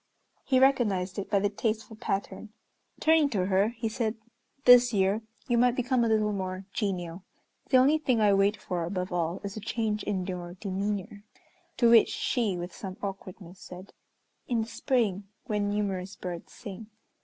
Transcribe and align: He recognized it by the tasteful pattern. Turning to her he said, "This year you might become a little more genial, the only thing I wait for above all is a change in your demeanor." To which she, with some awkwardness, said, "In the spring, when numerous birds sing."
He 0.43 0.59
recognized 0.59 1.19
it 1.19 1.29
by 1.29 1.37
the 1.37 1.49
tasteful 1.51 1.95
pattern. 1.95 2.49
Turning 2.99 3.29
to 3.29 3.45
her 3.45 3.67
he 3.69 3.87
said, 3.87 4.15
"This 4.65 4.91
year 4.93 5.21
you 5.47 5.59
might 5.59 5.75
become 5.75 6.03
a 6.03 6.07
little 6.07 6.33
more 6.33 6.65
genial, 6.73 7.23
the 7.69 7.77
only 7.77 7.99
thing 7.99 8.19
I 8.19 8.33
wait 8.33 8.57
for 8.57 8.83
above 8.83 9.13
all 9.13 9.39
is 9.43 9.55
a 9.55 9.59
change 9.59 10.01
in 10.01 10.25
your 10.25 10.55
demeanor." 10.55 11.23
To 11.77 11.91
which 11.91 12.09
she, 12.09 12.57
with 12.57 12.73
some 12.73 12.97
awkwardness, 13.03 13.59
said, 13.59 13.93
"In 14.47 14.61
the 14.63 14.67
spring, 14.67 15.25
when 15.45 15.69
numerous 15.69 16.15
birds 16.15 16.51
sing." 16.51 16.87